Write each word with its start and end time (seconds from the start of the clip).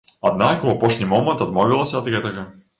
Аднак 0.29 0.65
у 0.69 0.71
апошні 0.75 1.11
момант 1.13 1.45
адмовілася 1.47 2.01
ад 2.03 2.13
гэтага. 2.17 2.51